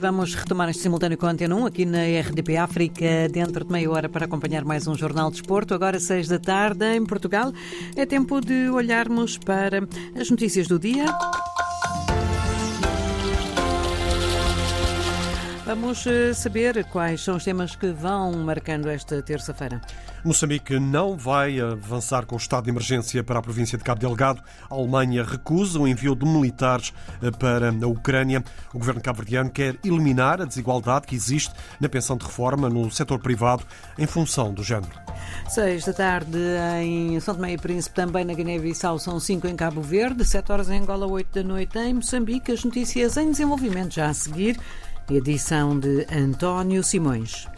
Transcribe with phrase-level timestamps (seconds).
[0.00, 3.90] vamos retomar este simultâneo com a Antena 1 aqui na RDP África, dentro de meia
[3.90, 5.74] hora para acompanhar mais um Jornal de Esporto.
[5.74, 7.52] Agora, seis da tarde, em Portugal.
[7.94, 9.86] É tempo de olharmos para
[10.18, 11.04] as notícias do dia.
[15.70, 19.80] Vamos eh, saber quais são os temas que vão marcando esta terça-feira.
[20.24, 24.42] Moçambique não vai avançar com o estado de emergência para a província de Cabo Delgado.
[24.68, 28.42] A Alemanha recusa o envio de militares eh, para a Ucrânia.
[28.74, 33.20] O governo cabo-verdiano quer eliminar a desigualdade que existe na pensão de reforma no setor
[33.20, 33.62] privado
[33.96, 34.90] em função do género.
[35.48, 36.38] Seis da tarde
[36.82, 40.68] em São Tomé e Príncipe, também na Guiné-Bissau, são cinco em Cabo Verde, sete horas
[40.68, 42.50] em Angola, oito da noite em Moçambique.
[42.50, 44.58] As notícias em desenvolvimento já a seguir
[45.10, 47.48] edição de António Simões.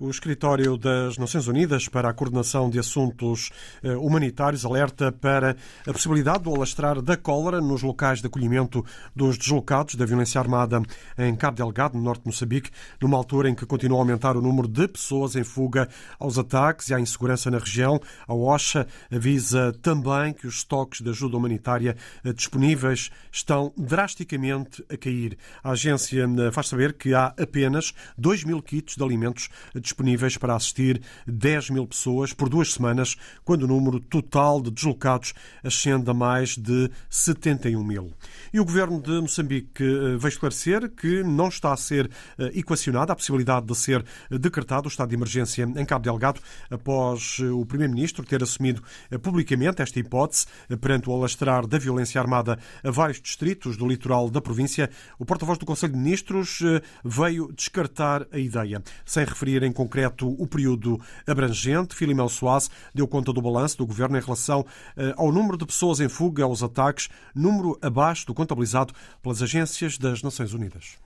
[0.00, 3.50] O Escritório das Nações Unidas para a Coordenação de Assuntos
[3.82, 9.36] eh, Humanitários alerta para a possibilidade do alastrar da cólera nos locais de acolhimento dos
[9.36, 10.80] deslocados da violência armada
[11.18, 12.70] em Cabo Delgado, no norte de Moçambique,
[13.02, 16.90] numa altura em que continua a aumentar o número de pessoas em fuga aos ataques
[16.90, 18.00] e à insegurança na região.
[18.28, 24.96] A OSHA avisa também que os estoques de ajuda humanitária eh, disponíveis estão drasticamente a
[24.96, 25.36] cair.
[25.60, 30.54] A agência eh, faz saber que há apenas 2 mil kits de alimentos disponíveis para
[30.54, 36.14] assistir 10 mil pessoas por duas semanas, quando o número total de deslocados ascende a
[36.14, 38.12] mais de 71 mil.
[38.52, 43.12] E o governo de Moçambique eh, veio esclarecer que não está a ser eh, equacionada
[43.12, 47.64] a possibilidade de ser decretado o estado de emergência em Cabo Delgado após eh, o
[47.66, 48.82] primeiro-ministro ter assumido
[49.22, 50.46] publicamente esta hipótese
[50.80, 54.90] perante o alastrar da violência armada a vários distritos do litoral da província.
[55.18, 56.60] O porta-voz do Conselho de Ministros
[57.04, 61.94] veio descartar a ideia, sem referir em concreto o período abrangente.
[61.94, 64.66] Filimão Soares deu conta do balanço do governo em relação
[64.96, 69.96] eh, ao número de pessoas em fuga aos ataques, número abaixo do contabilizado pelas agências
[69.96, 70.98] das Nações Unidas.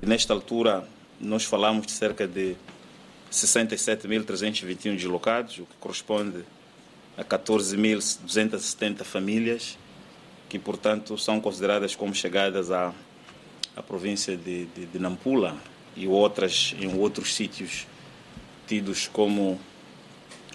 [0.00, 0.88] Nesta altura,
[1.20, 2.56] nós falamos de cerca de
[3.30, 6.44] 67.321 deslocados, o que corresponde
[7.18, 9.76] a 14.270 famílias
[10.48, 12.94] que, portanto, são consideradas como chegadas à,
[13.76, 15.56] à província de, de, de Nampula
[15.94, 17.86] e outras em outros sítios
[18.66, 19.58] tidos como,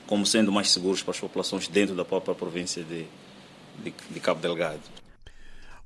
[0.08, 3.06] como sendo mais seguros para as populações dentro da própria província de,
[3.84, 4.98] de, de Cabo Delgado.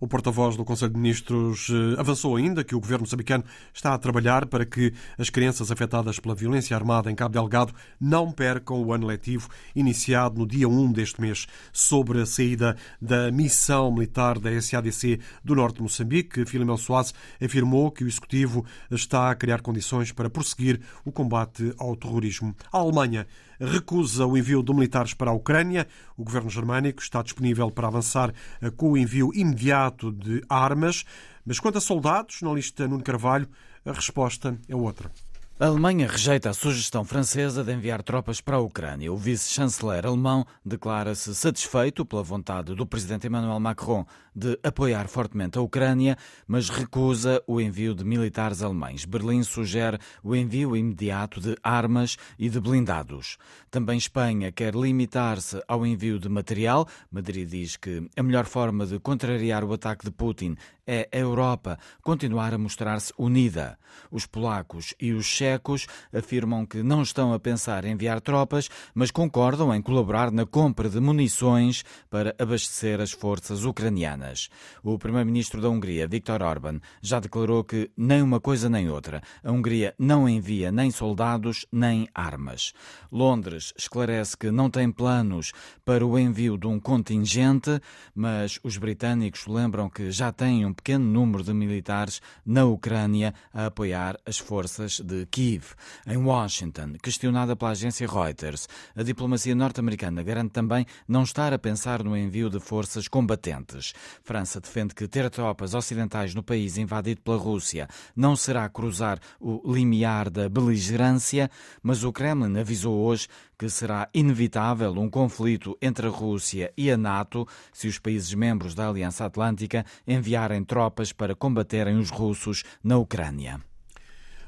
[0.03, 3.97] O porta-voz do Conselho de Ministros eh, avançou ainda que o governo moçambicano está a
[3.97, 8.91] trabalhar para que as crianças afetadas pela violência armada em Cabo Delgado não percam o
[8.91, 11.47] ano letivo iniciado no dia 1 deste mês.
[11.71, 17.89] Sobre a saída da missão militar da SADC do norte de Moçambique, Filimão Soares afirmou
[17.89, 22.53] que o Executivo está a criar condições para prosseguir o combate ao terrorismo.
[22.73, 23.25] A Alemanha
[23.57, 25.87] recusa o envio de militares para a Ucrânia.
[26.17, 28.33] O governo germânico está disponível para avançar
[28.75, 31.05] com o envio imediato de armas.
[31.45, 33.47] Mas quanto a soldados, na lista Nuno Carvalho,
[33.85, 35.11] a resposta é outra.
[35.59, 39.13] A Alemanha rejeita a sugestão francesa de enviar tropas para a Ucrânia.
[39.13, 44.03] O vice-chanceler alemão declara-se satisfeito pela vontade do presidente Emmanuel Macron
[44.35, 49.05] de apoiar fortemente a Ucrânia, mas recusa o envio de militares alemães.
[49.05, 53.37] Berlim sugere o envio imediato de armas e de blindados.
[53.69, 56.87] Também Espanha quer limitar-se ao envio de material.
[57.11, 60.55] Madrid diz que a melhor forma de contrariar o ataque de Putin
[60.85, 63.77] é a Europa continuar a mostrar-se unida.
[64.11, 69.11] Os polacos e os checos afirmam que não estão a pensar em enviar tropas, mas
[69.11, 74.49] concordam em colaborar na compra de munições para abastecer as forças ucranianas.
[74.81, 79.21] O primeiro-ministro da Hungria, Viktor Orban, já declarou que nem uma coisa nem outra.
[79.43, 82.71] A Hungria não envia nem soldados nem armas.
[83.11, 85.51] Londres esclarece que não tem planos
[85.83, 87.81] para o envio de um contingente,
[88.15, 93.65] mas os britânicos lembram que já têm um pequeno número de militares na Ucrânia a
[93.65, 95.73] apoiar as forças de Kiev.
[96.05, 102.03] Em Washington, questionada pela agência Reuters, a diplomacia norte-americana garante também não estar a pensar
[102.03, 103.95] no envio de forças combatentes.
[104.21, 109.73] França defende que ter tropas ocidentais no país invadido pela Rússia não será cruzar o
[109.73, 111.49] limiar da beligerância,
[111.81, 116.97] mas o Kremlin avisou hoje que será inevitável um conflito entre a Rússia e a
[116.97, 122.99] NATO se os países membros da Aliança Atlântica enviarem tropas para combaterem os russos na
[122.99, 123.59] Ucrânia.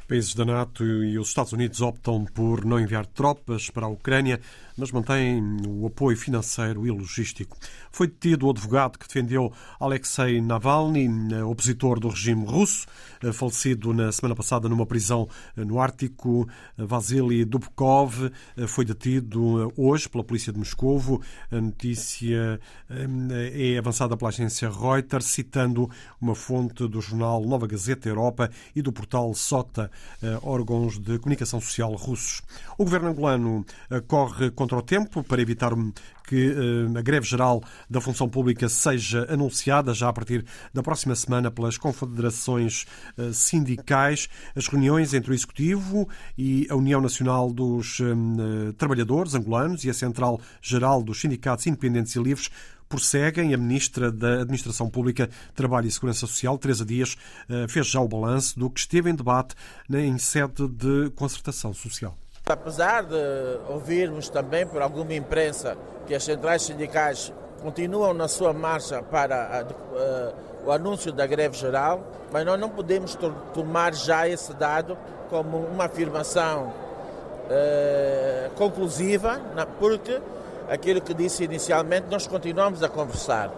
[0.07, 4.39] Países da NATO e os Estados Unidos optam por não enviar tropas para a Ucrânia,
[4.77, 7.57] mas mantêm o apoio financeiro e logístico.
[7.91, 11.09] Foi detido o advogado que defendeu Alexei Navalny,
[11.43, 12.85] opositor do regime russo,
[13.33, 16.47] falecido na semana passada numa prisão no Ártico.
[16.77, 18.29] Vasily Dubkov
[18.67, 21.19] foi detido hoje pela polícia de Moscovo.
[21.49, 22.59] A notícia
[22.89, 25.89] é avançada pela agência Reuters, citando
[26.21, 29.94] uma fonte do jornal Nova Gazeta Europa e do portal Sota eh,
[30.41, 32.41] órgãos de comunicação social russos.
[32.77, 35.71] O governo angolano eh, corre contra o tempo para evitar
[36.27, 41.15] que eh, a greve geral da função pública seja anunciada já a partir da próxima
[41.15, 42.85] semana pelas confederações
[43.33, 44.27] sindicais.
[44.55, 46.07] As reuniões entre o Executivo
[46.37, 47.99] e a União Nacional dos
[48.77, 52.49] Trabalhadores angolanos e a Central Geral dos Sindicatos Independentes e Livres
[52.95, 53.53] prosseguem.
[53.53, 57.15] A Ministra da Administração Pública, Trabalho e Segurança Social, Teresa Dias,
[57.49, 59.55] eh, fez já o balanço do que esteve em debate
[59.93, 62.15] em sede de concertação social.
[62.47, 63.15] Apesar de
[63.69, 69.63] ouvirmos também por alguma imprensa que as centrais sindicais continuam na sua marcha para a,
[69.63, 70.35] uh,
[70.67, 73.17] o anúncio da greve geral, mas nós não podemos
[73.53, 74.95] tomar já esse dado
[75.29, 76.71] como uma afirmação
[77.47, 79.41] uh, conclusiva,
[79.79, 80.21] porque
[80.69, 83.51] aquilo que disse inicialmente, nós continuamos a conversar.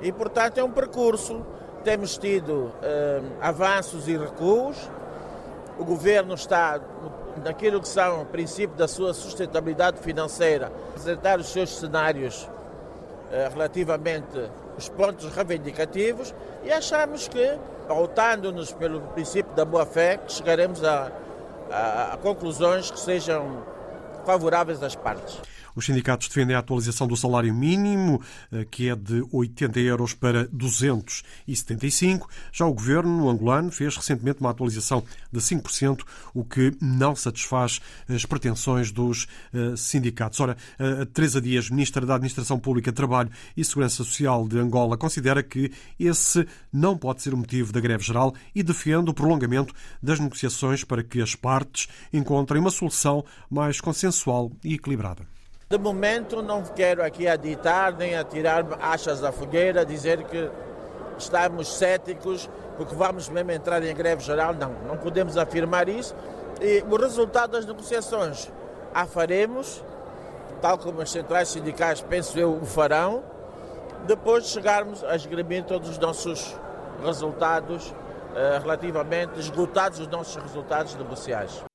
[0.00, 1.44] E, portanto, é um percurso.
[1.82, 4.76] Temos tido eh, avanços e recuos.
[5.78, 6.80] O governo está,
[7.44, 12.48] naquilo que são o princípio da sua sustentabilidade financeira, apresentar os seus cenários
[13.30, 17.58] eh, relativamente os pontos reivindicativos e achamos que,
[17.88, 21.10] pautando-nos pelo princípio da boa-fé, chegaremos a,
[21.70, 23.62] a, a conclusões que sejam
[24.24, 25.40] favoráveis às partes.
[25.76, 30.48] Os sindicatos defendem a atualização do salário mínimo, eh, que é de 80 euros para
[30.48, 32.28] 275.
[32.50, 36.02] Já o governo angolano fez recentemente uma atualização de 5%,
[36.32, 40.40] o que não satisfaz as pretensões dos eh, sindicatos.
[40.40, 45.42] Ora, a Teresa Dias, ministra da Administração Pública, Trabalho e Segurança Social de Angola, considera
[45.42, 45.70] que
[46.00, 50.84] esse não pode ser o motivo da greve geral e defende o prolongamento das negociações
[50.84, 55.35] para que as partes encontrem uma solução mais consensual e equilibrada.
[55.68, 60.48] De momento não quero aqui aditar nem atirar achas da fogueira, dizer que
[61.18, 64.54] estamos céticos porque vamos mesmo entrar em greve geral.
[64.54, 66.14] Não, não podemos afirmar isso.
[66.60, 68.48] E o resultado das negociações
[68.94, 69.82] a faremos,
[70.62, 73.24] tal como as centrais sindicais, penso eu, o farão,
[74.06, 76.56] depois de chegarmos a esgrimir todos os nossos
[77.04, 77.92] resultados,
[78.36, 81.65] eh, relativamente esgotados os nossos resultados negociais.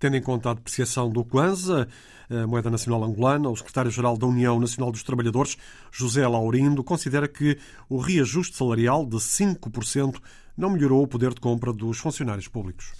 [0.00, 1.86] Tendo em conta a depreciação do Kwanza,
[2.30, 5.58] a moeda nacional angolana, o secretário-geral da União Nacional dos Trabalhadores,
[5.92, 10.18] José Laurindo, considera que o reajuste salarial de 5%
[10.56, 12.94] não melhorou o poder de compra dos funcionários públicos.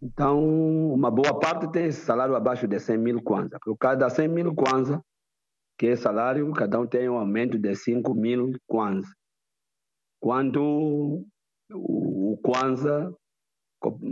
[0.00, 0.38] Então,
[0.94, 3.58] uma boa parte tem salário abaixo de 100 mil kwanza.
[3.60, 5.02] Por cada 100 mil kwanza,
[5.76, 9.08] que é salário, cada um tem um aumento de 5 mil kwanza.
[10.20, 11.26] Quando
[11.72, 13.12] o kwanza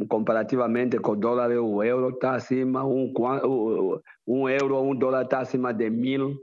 [0.08, 3.12] comparativamente com o dólar, o euro está acima, um,
[4.26, 6.36] um euro, um dólar está acima de mil,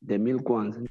[0.00, 0.84] de mil kwanzas.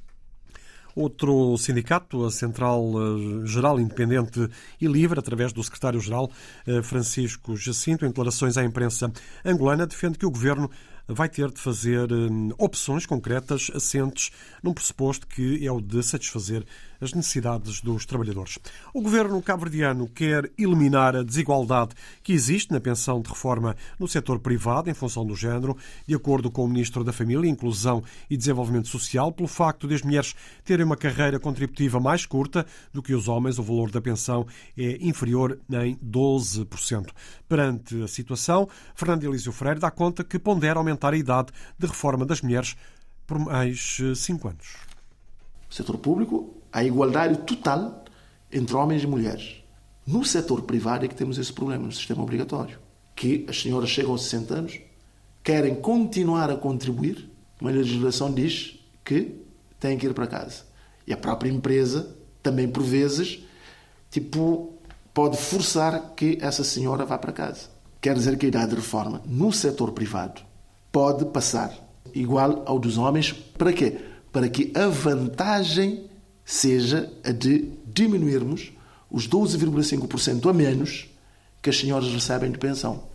[0.95, 6.29] Outro sindicato, a Central eh, Geral Independente e Livre, através do secretário-geral
[6.67, 9.09] eh, Francisco Jacinto, em declarações à imprensa
[9.45, 10.69] angolana, defende que o governo
[11.13, 14.31] vai ter de fazer hum, opções concretas assentes
[14.63, 16.65] num pressuposto que é o de satisfazer
[17.01, 18.59] as necessidades dos trabalhadores.
[18.93, 24.39] O governo cabo-verdiano quer eliminar a desigualdade que existe na pensão de reforma no setor
[24.39, 25.75] privado em função do género,
[26.07, 30.03] de acordo com o ministro da Família, Inclusão e Desenvolvimento Social, pelo facto de as
[30.03, 34.45] mulheres terem uma carreira contributiva mais curta do que os homens, o valor da pensão
[34.77, 37.07] é inferior em 12%.
[37.49, 41.87] Perante a situação, Fernando Elísio Freire dá conta que pondera aumentar aumentar a idade de
[41.87, 42.75] reforma das mulheres
[43.25, 44.75] por mais eh, cinco anos.
[45.67, 48.05] No setor público, há igualdade total
[48.51, 49.63] entre homens e mulheres.
[50.05, 52.79] No setor privado é que temos esse problema, no sistema obrigatório.
[53.15, 54.79] Que as senhoras chegam aos 60 anos,
[55.43, 57.29] querem continuar a contribuir,
[57.59, 59.35] mas a legislação diz que
[59.79, 60.63] têm que ir para casa.
[61.07, 63.39] E a própria empresa, também por vezes,
[64.09, 64.73] tipo,
[65.13, 67.69] pode forçar que essa senhora vá para casa.
[68.01, 70.41] Quer dizer que a idade de reforma no setor privado
[70.91, 71.73] pode passar
[72.13, 73.31] igual ao dos homens.
[73.31, 73.97] Para quê?
[74.31, 76.05] Para que a vantagem
[76.43, 78.71] seja a de diminuirmos
[79.09, 81.09] os 12,5% a menos
[81.61, 83.11] que as senhoras recebem de pensão.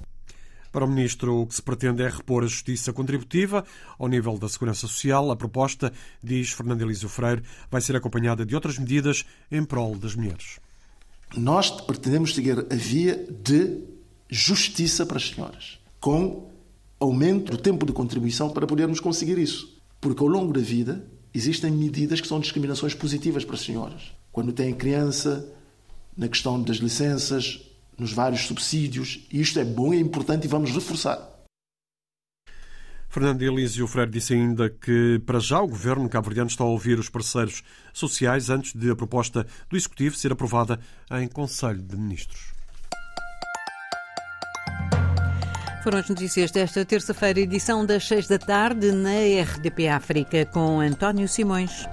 [0.71, 3.65] Para o Ministro, o que se pretende é repor a justiça contributiva
[3.99, 5.31] ao nível da Segurança Social.
[5.31, 5.91] A proposta,
[6.23, 10.61] diz Fernando Elísio Freire, vai ser acompanhada de outras medidas em prol das mulheres.
[11.35, 13.85] Nós pretendemos seguir a via de
[14.29, 16.51] justiça para as senhoras, com
[16.99, 19.81] aumento do tempo de contribuição para podermos conseguir isso.
[20.01, 24.13] Porque ao longo da vida existem medidas que são discriminações positivas para as senhoras.
[24.33, 25.53] Quando têm criança,
[26.17, 27.61] na questão das licenças,
[27.99, 31.37] nos vários subsídios, e isto é bom e é importante e vamos reforçar.
[33.09, 37.09] Fernando Elísio Freire disse ainda que, para já, o governo cabo-verdiano está a ouvir os
[37.09, 37.63] parceiros
[37.93, 40.79] sociais antes de a proposta do Executivo ser aprovada
[41.13, 42.53] em Conselho de Ministros.
[45.87, 51.29] Foram as notícias desta terça-feira, edição das seis da tarde, na RDP África, com António
[51.29, 51.87] Simões.